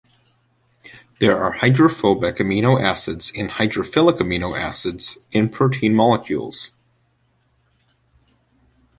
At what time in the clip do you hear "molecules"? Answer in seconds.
5.95-6.71